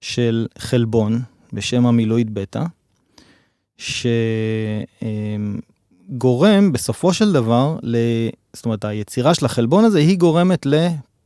של 0.00 0.46
חלבון 0.58 1.20
בשם 1.52 1.86
המילואיד 1.86 2.34
בטא, 2.34 2.64
שגורם 6.08 6.72
בסופו 6.72 7.12
של 7.12 7.32
דבר, 7.32 7.78
ל... 7.82 7.96
זאת 8.52 8.64
אומרת, 8.64 8.84
היצירה 8.84 9.34
של 9.34 9.46
החלבון 9.46 9.84
הזה 9.84 9.98
היא 9.98 10.18
גורמת 10.18 10.66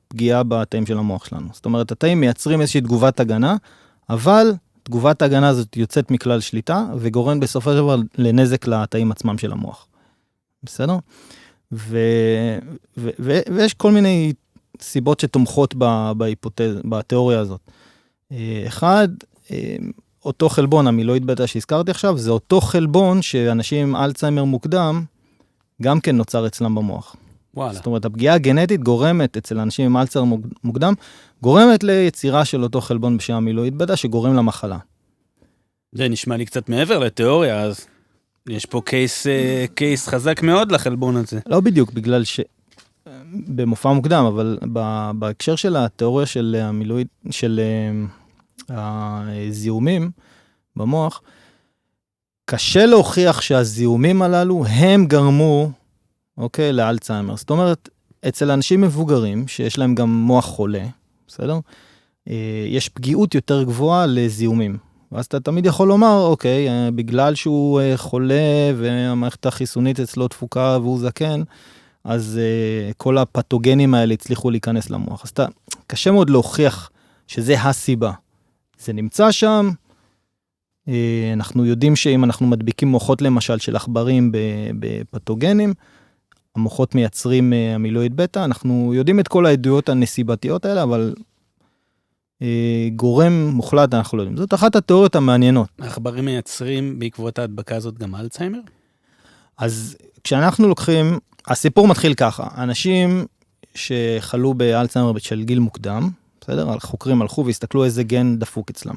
לפגיעה 0.06 0.42
בתאים 0.42 0.86
של 0.86 0.98
המוח 0.98 1.24
שלנו. 1.24 1.48
זאת 1.52 1.64
אומרת, 1.64 1.92
התאים 1.92 2.20
מייצרים 2.20 2.60
איזושהי 2.60 2.80
תגובת 2.80 3.20
הגנה, 3.20 3.56
אבל 4.10 4.54
תגובת 4.82 5.22
ההגנה 5.22 5.48
הזאת 5.48 5.76
יוצאת 5.76 6.10
מכלל 6.10 6.40
שליטה 6.40 6.86
וגורם 6.98 7.40
בסופו 7.40 7.70
של 7.70 7.76
דבר 7.76 7.96
לנזק 8.18 8.66
לתאים 8.66 9.10
עצמם 9.10 9.38
של 9.38 9.52
המוח. 9.52 9.86
בסדר? 10.62 10.96
ו... 11.72 11.98
ו... 12.98 13.10
ו... 13.18 13.38
ויש 13.54 13.74
כל 13.74 13.90
מיני 13.90 14.32
סיבות 14.80 15.20
שתומכות 15.20 15.74
ב... 15.78 16.12
בהיפותז... 16.16 16.74
בתיאוריה 16.84 17.40
הזאת. 17.40 17.60
אה, 18.32 18.64
אחד, 18.66 19.08
אה, 19.50 19.76
אותו 20.24 20.48
חלבון, 20.48 20.86
המילואיד 20.86 21.26
בטא 21.26 21.46
שהזכרתי 21.46 21.90
עכשיו, 21.90 22.18
זה 22.18 22.30
אותו 22.30 22.60
חלבון 22.60 23.22
שאנשים 23.22 23.88
עם 23.88 23.96
אלצהיימר 23.96 24.44
מוקדם, 24.44 25.04
גם 25.82 26.00
כן 26.00 26.16
נוצר 26.16 26.46
אצלם 26.46 26.74
במוח. 26.74 27.16
וואלה. 27.56 27.72
זאת 27.72 27.86
אומרת, 27.86 28.04
הפגיעה 28.04 28.34
הגנטית 28.34 28.82
גורמת 28.82 29.36
אצל 29.36 29.58
אנשים 29.60 29.96
עם 29.96 30.04
מוג- 30.24 30.46
מוקדם, 30.64 30.94
גורמת 31.42 31.84
ליצירה 31.84 32.44
של 32.44 32.62
אותו 32.62 32.80
חלבון 32.80 33.16
בשם 33.16 33.34
המילואיד 33.34 33.78
בטא 33.78 33.96
שגורם 33.96 34.34
למחלה. 34.34 34.78
זה 35.92 36.08
נשמע 36.08 36.36
לי 36.36 36.44
קצת 36.46 36.68
מעבר 36.68 36.98
לתיאוריה, 36.98 37.62
אז 37.62 37.86
יש 38.48 38.66
פה 38.66 38.82
קייס, 38.84 39.26
אה, 39.26 39.64
קייס 39.74 40.08
חזק 40.08 40.42
מאוד 40.42 40.72
לחלבון 40.72 41.16
הזה. 41.16 41.40
לא 41.46 41.60
בדיוק, 41.60 41.92
בגלל 41.92 42.24
ש... 42.24 42.40
במופע 43.48 43.92
מוקדם, 43.92 44.24
אבל 44.24 44.58
בהקשר 45.14 45.56
של 45.56 45.76
התיאוריה 45.76 46.26
של 46.26 46.56
המילואיד, 46.62 47.06
של 47.30 47.60
אה, 48.70 49.22
הזיהומים 49.48 50.10
במוח, 50.76 51.22
קשה 52.44 52.86
להוכיח 52.86 53.40
שהזיהומים 53.40 54.22
הללו 54.22 54.64
הם 54.66 55.06
גרמו, 55.06 55.70
אוקיי, 56.38 56.72
לאלצהיימר. 56.72 57.36
זאת 57.36 57.50
אומרת, 57.50 57.88
אצל 58.28 58.50
אנשים 58.50 58.80
מבוגרים, 58.80 59.48
שיש 59.48 59.78
להם 59.78 59.94
גם 59.94 60.10
מוח 60.10 60.44
חולה, 60.44 60.86
בסדר? 61.28 61.58
אה, 62.28 62.64
יש 62.68 62.88
פגיעות 62.88 63.34
יותר 63.34 63.62
גבוהה 63.62 64.06
לזיהומים. 64.06 64.78
ואז 65.12 65.24
אתה 65.26 65.40
תמיד 65.40 65.66
יכול 65.66 65.88
לומר, 65.88 66.22
אוקיי, 66.22 66.68
אה, 66.68 66.90
בגלל 66.90 67.34
שהוא 67.34 67.80
אה, 67.80 67.96
חולה 67.96 68.70
והמערכת 68.76 69.46
החיסונית 69.46 70.00
אצלו 70.00 70.28
תפוקה 70.28 70.78
והוא 70.80 71.00
זקן, 71.00 71.42
אז 72.04 72.40
כל 72.96 73.18
הפתוגנים 73.18 73.94
האלה 73.94 74.14
הצליחו 74.14 74.50
להיכנס 74.50 74.90
למוח. 74.90 75.24
אז 75.24 75.30
אתה, 75.30 75.46
קשה 75.86 76.10
מאוד 76.10 76.30
להוכיח 76.30 76.90
שזה 77.26 77.60
הסיבה. 77.60 78.12
זה 78.78 78.92
נמצא 78.92 79.30
שם, 79.30 79.70
אנחנו 81.32 81.64
יודעים 81.64 81.96
שאם 81.96 82.24
אנחנו 82.24 82.46
מדביקים 82.46 82.88
מוחות 82.88 83.22
למשל 83.22 83.58
של 83.58 83.76
עכברים 83.76 84.32
בפתוגנים, 84.78 85.74
המוחות 86.56 86.94
מייצרים 86.94 87.52
uh, 87.52 87.74
המילואיד 87.74 88.16
בטא, 88.16 88.44
אנחנו 88.44 88.92
יודעים 88.94 89.20
את 89.20 89.28
כל 89.28 89.46
העדויות 89.46 89.88
הנסיבתיות 89.88 90.64
האלה, 90.64 90.82
אבל 90.82 91.14
uh, 92.42 92.44
גורם 92.96 93.50
מוחלט 93.52 93.94
אנחנו 93.94 94.18
לא 94.18 94.22
יודעים. 94.22 94.36
זאת 94.36 94.54
אחת 94.54 94.76
התיאוריות 94.76 95.16
המעניינות. 95.16 95.68
העכברים 95.78 96.24
מייצרים 96.24 96.98
בעקבות 96.98 97.38
ההדבקה 97.38 97.76
הזאת 97.76 97.98
גם 97.98 98.14
אלצהיימר? 98.14 98.60
אז 99.58 99.96
כשאנחנו 100.24 100.68
לוקחים, 100.68 101.18
הסיפור 101.46 101.88
מתחיל 101.88 102.14
ככה, 102.14 102.48
אנשים 102.62 103.26
שחלו 103.74 104.54
באלצהיימר 104.54 105.18
של 105.18 105.44
גיל 105.44 105.58
מוקדם, 105.58 106.10
בסדר? 106.40 106.70
החוקרים 106.70 107.22
הלכו 107.22 107.46
והסתכלו 107.46 107.84
איזה 107.84 108.02
גן 108.02 108.38
דפוק 108.38 108.70
אצלם. 108.70 108.94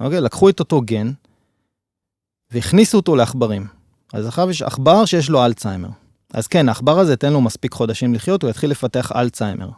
אוקיי? 0.00 0.20
לקחו 0.20 0.48
את 0.48 0.60
אותו 0.60 0.80
גן 0.80 1.12
והכניסו 2.50 2.96
אותו 2.96 3.16
לעכברים. 3.16 3.66
אז 4.12 4.26
עכשיו 4.26 4.50
יש 4.50 4.62
עכבר 4.62 5.04
שיש 5.04 5.30
לו 5.30 5.44
אלצהיימר. 5.44 5.88
אז 6.32 6.46
כן, 6.46 6.68
העכבר 6.68 6.98
הזה 6.98 7.16
תן 7.16 7.32
לו 7.32 7.40
מספיק 7.40 7.72
חודשים 7.72 8.14
לחיות, 8.14 8.42
הוא 8.42 8.50
יתחיל 8.50 8.70
לפתח 8.70 9.12
אלצהיימר. 9.16 9.68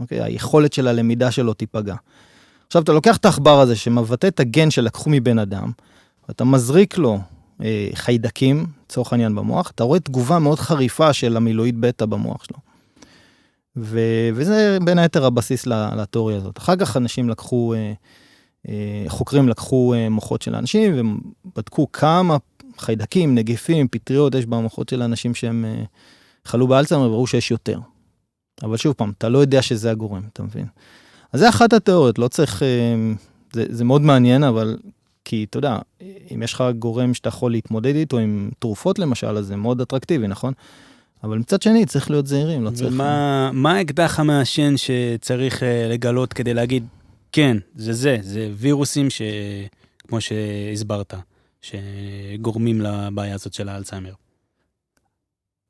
אוקיי? 0.00 0.22
היכולת 0.22 0.72
של 0.72 0.88
הלמידה 0.88 1.30
שלו 1.30 1.54
תיפגע. 1.54 1.94
עכשיו, 2.66 2.82
אתה 2.82 2.92
לוקח 2.92 3.16
את 3.16 3.24
העכבר 3.24 3.60
הזה 3.60 3.76
שמבטא 3.76 4.26
את 4.26 4.40
הגן 4.40 4.70
שלקחו 4.70 5.10
מבן 5.10 5.38
אדם, 5.38 5.70
ואתה 6.28 6.44
מזריק 6.44 6.98
לו 6.98 7.18
אה, 7.62 7.88
חיידקים, 7.94 8.66
לצורך 8.86 9.12
העניין 9.12 9.34
במוח, 9.34 9.70
אתה 9.70 9.84
רואה 9.84 10.00
תגובה 10.00 10.38
מאוד 10.38 10.58
חריפה 10.58 11.12
של 11.12 11.36
המילואיד 11.36 11.80
בטא 11.80 12.06
במוח 12.06 12.44
שלו. 12.44 12.58
ו- 13.76 14.28
וזה 14.34 14.78
בין 14.84 14.98
היתר 14.98 15.24
הבסיס 15.24 15.66
לתיאוריה 15.66 16.36
הזאת. 16.36 16.58
אחר 16.58 16.76
כך 16.76 16.96
אנשים 16.96 17.28
לקחו, 17.28 17.74
אה, 17.74 17.92
אה, 18.68 19.04
חוקרים 19.08 19.48
לקחו 19.48 19.94
אה, 19.94 20.08
מוחות 20.08 20.42
של 20.42 20.54
אנשים 20.54 21.14
ובדקו 21.46 21.92
כמה 21.92 22.36
חיידקים, 22.80 23.34
נגיפים, 23.34 23.88
פטריות, 23.88 24.34
יש 24.34 24.46
במוחות 24.46 24.88
של 24.88 25.02
אנשים 25.02 25.34
שהם 25.34 25.64
אה, 25.64 25.84
חלו 26.44 26.68
באלצהיימר, 26.68 27.08
ברור 27.08 27.26
שיש 27.26 27.50
יותר. 27.50 27.78
אבל 28.62 28.76
שוב 28.76 28.92
פעם, 28.92 29.12
אתה 29.18 29.28
לא 29.28 29.38
יודע 29.38 29.62
שזה 29.62 29.90
הגורם, 29.90 30.22
אתה 30.32 30.42
מבין? 30.42 30.66
אז 31.32 31.40
זה 31.40 31.48
אחת 31.48 31.72
התיאוריות, 31.72 32.18
לא 32.18 32.28
צריך... 32.28 32.62
אה, 32.62 32.68
זה, 33.52 33.64
זה 33.68 33.84
מאוד 33.84 34.02
מעניין, 34.02 34.44
אבל 34.44 34.76
כי 35.24 35.46
אתה 35.50 35.58
יודע, 35.58 35.78
אם 36.34 36.42
יש 36.42 36.52
לך 36.52 36.64
גורם 36.78 37.14
שאתה 37.14 37.28
יכול 37.28 37.50
להתמודד 37.50 37.94
איתו 37.94 38.18
עם 38.18 38.50
תרופות 38.58 38.98
למשל, 38.98 39.36
אז 39.36 39.46
זה 39.46 39.56
מאוד 39.56 39.80
אטרקטיבי, 39.80 40.26
נכון? 40.26 40.52
אבל 41.24 41.38
מצד 41.38 41.62
שני, 41.62 41.86
צריך 41.86 42.10
להיות 42.10 42.26
זהירים, 42.26 42.64
לא 42.64 42.70
צריך... 42.70 42.92
ומה 42.92 43.50
מה 43.52 43.72
האקדח 43.72 44.20
המעשן 44.20 44.74
שצריך 44.76 45.62
אה, 45.62 45.88
לגלות 45.90 46.32
כדי 46.32 46.54
להגיד, 46.54 46.86
כן, 47.32 47.56
זה 47.74 47.92
זה, 47.92 48.16
זה 48.20 48.50
וירוסים 48.56 49.10
ש... 49.10 49.22
כמו 50.10 50.20
שהסברת, 50.20 51.14
שגורמים 51.62 52.80
לבעיה 52.80 53.34
הזאת 53.34 53.54
של 53.54 53.68
האלצהיימר. 53.68 54.12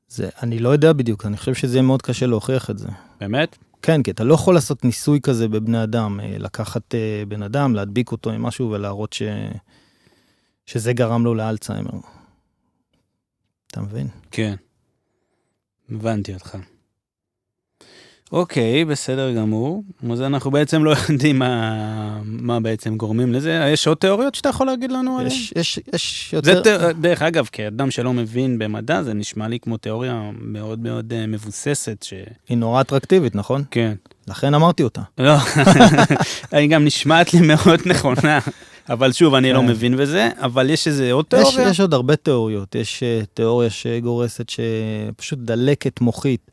זה, 0.07 0.29
אני 0.43 0.59
לא 0.59 0.69
יודע 0.69 0.93
בדיוק, 0.93 1.25
אני 1.25 1.37
חושב 1.37 1.53
שזה 1.53 1.75
יהיה 1.75 1.81
מאוד 1.81 2.01
קשה 2.01 2.25
להוכיח 2.25 2.69
את 2.69 2.77
זה. 2.77 2.87
באמת? 3.19 3.57
כן, 3.81 4.03
כי 4.03 4.11
אתה 4.11 4.23
לא 4.23 4.33
יכול 4.33 4.55
לעשות 4.55 4.85
ניסוי 4.85 5.19
כזה 5.21 5.47
בבני 5.47 5.83
אדם, 5.83 6.19
אה, 6.19 6.35
לקחת 6.37 6.95
אה, 6.95 7.23
בן 7.27 7.43
אדם, 7.43 7.75
להדביק 7.75 8.11
אותו 8.11 8.31
עם 8.31 8.41
משהו 8.41 8.71
ולהראות 8.71 9.13
ש... 9.13 9.21
שזה 10.65 10.93
גרם 10.93 11.25
לו 11.25 11.35
לאלצהיימר. 11.35 11.99
אתה 13.67 13.81
מבין? 13.81 14.07
כן. 14.31 14.55
הבנתי 15.89 16.33
אותך. 16.33 16.57
אוקיי, 18.31 18.85
בסדר 18.85 19.31
גמור. 19.31 19.83
אז 20.11 20.21
אנחנו 20.21 20.51
בעצם 20.51 20.83
לא 20.83 20.93
יודעים 21.09 21.39
מה, 21.39 22.19
מה 22.25 22.59
בעצם 22.59 22.97
גורמים 22.97 23.33
לזה. 23.33 23.69
יש 23.73 23.87
עוד 23.87 23.97
תיאוריות 23.97 24.35
שאתה 24.35 24.49
יכול 24.49 24.67
להגיד 24.67 24.91
לנו 24.91 25.17
עליהן? 25.17 25.31
יש, 25.31 25.53
יש, 25.55 25.79
יש 25.93 26.35
זה 26.43 26.51
יותר... 26.51 26.77
תא... 26.77 26.91
דרך 26.91 27.21
אגב, 27.21 27.49
כאדם 27.51 27.91
שלא 27.91 28.13
מבין 28.13 28.59
במדע, 28.59 29.03
זה 29.03 29.13
נשמע 29.13 29.47
לי 29.47 29.59
כמו 29.59 29.77
תיאוריה 29.77 30.31
מאוד 30.41 30.79
מאוד 30.79 31.13
אה, 31.13 31.27
מבוססת, 31.27 32.03
ש... 32.03 32.13
היא 32.49 32.57
נורא 32.57 32.81
אטרקטיבית, 32.81 33.35
נכון? 33.35 33.63
כן. 33.71 33.93
לכן 34.27 34.53
אמרתי 34.53 34.83
אותה. 34.83 35.01
לא, 35.17 35.33
היא 36.51 36.69
גם 36.69 36.85
נשמעת 36.85 37.33
לי 37.33 37.39
מאוד 37.47 37.79
נכונה. 37.85 38.39
אבל 38.89 39.11
שוב, 39.11 39.33
אני 39.33 39.53
לא 39.53 39.59
כן. 39.59 39.67
מבין 39.67 39.97
בזה, 39.97 40.29
אבל 40.37 40.69
יש 40.69 40.87
איזה 40.87 41.11
עוד 41.11 41.25
יש, 41.33 41.49
תיאוריה? 41.49 41.69
יש 41.69 41.79
עוד 41.79 41.93
הרבה 41.93 42.15
תיאוריות. 42.15 42.75
יש 42.75 43.03
אה, 43.03 43.21
תיאוריה 43.33 43.69
שגורסת 43.69 44.49
שפשוט 44.49 45.39
דלקת 45.39 46.01
מוחית 46.01 46.51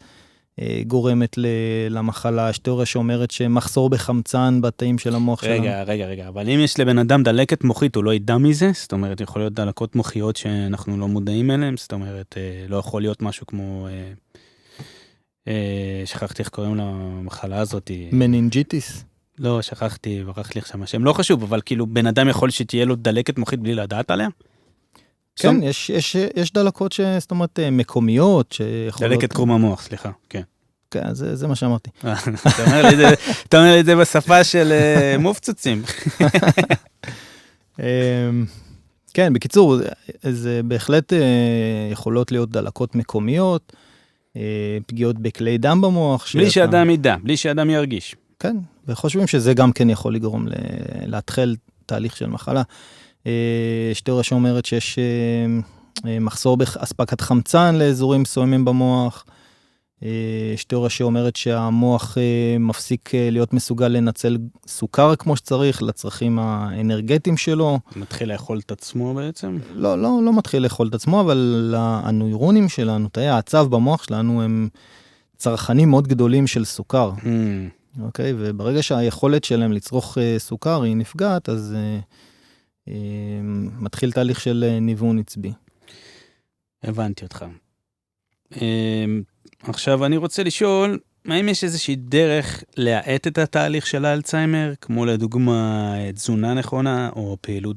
גורמת 0.86 1.38
ל- 1.38 1.46
למחלה. 1.90 2.50
יש 2.50 2.58
תיאוריה 2.58 2.86
שאומרת 2.86 3.30
שמחסור 3.30 3.90
בחמצן 3.90 4.60
בתאים 4.60 4.98
של 4.98 5.14
המוח 5.14 5.42
שלנו. 5.42 5.62
רגע, 5.62 5.82
רגע, 5.82 6.06
רגע, 6.06 6.28
אבל 6.28 6.50
אם 6.50 6.60
יש 6.60 6.80
לבן 6.80 6.98
אדם 6.98 7.22
דלקת 7.22 7.64
מוחית, 7.64 7.96
הוא 7.96 8.04
לא 8.04 8.14
ידע 8.14 8.36
מזה? 8.36 8.70
זאת 8.74 8.92
אומרת, 8.92 9.20
יכול 9.20 9.42
להיות 9.42 9.52
דלקות 9.52 9.96
מוחיות 9.96 10.36
שאנחנו 10.36 10.98
לא 10.98 11.08
מודעים 11.08 11.50
אליהן? 11.50 11.76
זאת 11.76 11.92
אומרת, 11.92 12.34
אה, 12.36 12.66
לא 12.68 12.76
יכול 12.76 13.02
להיות 13.02 13.22
משהו 13.22 13.46
כמו... 13.46 13.88
אה, 13.88 14.12
אה, 15.48 16.02
שכחתי 16.04 16.42
איך 16.42 16.48
קוראים 16.48 16.74
למחלה 16.74 17.58
הזאת. 17.58 17.90
meningitis. 18.12 19.04
לא, 19.38 19.62
שכחתי, 19.62 20.24
ברח 20.24 20.54
לי 20.54 20.60
עכשיו 20.60 20.82
השם. 20.84 21.04
לא 21.04 21.12
חשוב, 21.12 21.42
אבל 21.42 21.60
כאילו, 21.64 21.86
בן 21.86 22.06
אדם 22.06 22.28
יכול 22.28 22.50
שתהיה 22.50 22.84
לו 22.84 22.96
דלקת 22.96 23.38
מוחית 23.38 23.60
בלי 23.60 23.74
לדעת 23.74 24.10
עליה? 24.10 24.28
כן, 25.38 25.62
יש, 25.62 25.90
יש, 25.90 26.16
יש 26.36 26.52
דלקות 26.52 26.92
ש... 26.92 27.00
זאת 27.18 27.30
אומרת, 27.30 27.58
אה, 27.58 27.70
מקומיות 27.70 28.52
שיכולות... 28.52 29.12
דלקת 29.12 29.32
קרום 29.32 29.50
המוח, 29.50 29.82
סליחה, 29.82 30.10
כן. 30.28 30.42
כן, 30.90 31.14
זה, 31.14 31.36
זה 31.36 31.46
מה 31.46 31.54
שאמרתי. 31.54 31.90
אתה 32.00 32.10
אומר 32.66 32.82
לי 32.82 32.92
את 32.92 32.96
זה- 32.96 33.14
אתה 33.48 33.58
אומר 33.58 33.72
לי 33.74 33.80
את 33.80 33.84
זה 33.84 33.96
בשפה 33.96 34.44
של 34.44 34.72
אה, 34.72 35.16
מופצוצים. 35.18 35.82
אמ, 37.78 37.84
כן, 39.14 39.32
בקיצור, 39.32 39.76
זה- 40.22 40.60
בהחלט 40.64 41.12
אה, 41.12 41.18
יכולות 41.92 42.32
להיות 42.32 42.50
דלקות 42.50 42.94
מקומיות, 42.94 43.72
אה, 44.36 44.42
פגיעות 44.86 45.18
בכלי 45.18 45.58
דם 45.58 45.80
במוח. 45.80 46.26
בלי 46.34 46.50
שאתה- 46.50 46.54
שאדם 46.66 46.90
ידע, 46.90 47.16
בלי 47.22 47.36
שאדם 47.36 47.70
ירגיש. 47.70 48.16
כן, 48.40 48.56
וחושבים 48.88 49.26
שזה 49.26 49.54
גם 49.54 49.72
כן 49.72 49.90
יכול 49.90 50.14
לגרום 50.14 50.46
להתחיל 51.06 51.56
תהליך 51.86 52.16
של 52.16 52.26
מחלה. 52.26 52.62
יש 53.90 54.00
תיאוריה 54.00 54.24
שאומרת 54.24 54.64
שיש 54.64 54.98
אה, 54.98 55.60
אה, 56.10 56.18
מחסור 56.20 56.56
באספקת 56.56 57.20
חמצן 57.20 57.74
לאזורים 57.74 58.22
מסוימים 58.22 58.64
במוח. 58.64 59.24
יש 60.54 60.64
תיאוריה 60.64 60.90
שאומרת 60.90 61.36
שהמוח 61.36 62.18
אה, 62.18 62.58
מפסיק 62.60 63.10
להיות 63.14 63.52
מסוגל 63.52 63.88
לנצל 63.88 64.38
סוכר 64.66 65.16
כמו 65.16 65.36
שצריך 65.36 65.82
לצרכים 65.82 66.38
האנרגטיים 66.38 67.36
שלו. 67.36 67.78
מתחיל 67.96 68.32
לאכול 68.32 68.58
את 68.58 68.72
עצמו 68.72 69.14
בעצם. 69.14 69.58
לא, 69.74 70.02
לא, 70.02 70.20
לא 70.24 70.36
מתחיל 70.36 70.62
לאכול 70.62 70.88
את 70.88 70.94
עצמו, 70.94 71.20
אבל 71.20 71.74
הנוירונים 71.76 72.68
שלנו, 72.68 73.08
תאי 73.08 73.28
העצב 73.28 73.66
במוח 73.70 74.02
שלנו 74.02 74.42
הם 74.42 74.68
צרכנים 75.36 75.90
מאוד 75.90 76.08
גדולים 76.08 76.46
של 76.46 76.64
סוכר. 76.64 77.12
Hmm, 77.18 78.02
אוקיי? 78.02 78.32
וברגע 78.36 78.82
שהיכולת 78.82 79.44
שלהם 79.44 79.72
לצרוך 79.72 80.18
סוכר 80.38 80.82
היא 80.82 80.96
נפגעת, 80.96 81.48
אז 81.48 81.74
אה, 81.76 81.98
מתחיל 83.80 84.12
תהליך 84.12 84.40
של 84.40 84.64
אה, 84.68 84.80
ניוון 84.80 85.18
עצבי. 85.18 85.52
הבנתי 86.82 87.24
אותך. 87.24 87.44
אמ, 88.56 89.22
עכשיו 89.62 90.06
אני 90.06 90.16
רוצה 90.16 90.42
לשאול, 90.42 90.98
האם 91.28 91.48
יש 91.48 91.64
איזושהי 91.64 91.96
דרך 91.96 92.64
להאט 92.76 93.26
את 93.26 93.38
התהליך 93.38 93.86
של 93.86 94.04
האלצהיימר, 94.04 94.72
כמו 94.80 95.06
לדוגמה 95.06 95.94
תזונה 96.14 96.54
נכונה 96.54 97.10
או 97.16 97.36
פעילות 97.40 97.76